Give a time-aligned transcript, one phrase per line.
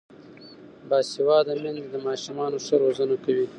[0.89, 3.47] باسواده میندې د ماشومانو ښه روزنه کوي.